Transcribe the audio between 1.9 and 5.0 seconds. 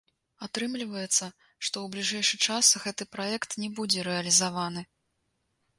бліжэйшы час гэты праект не будзе рэалізаваны.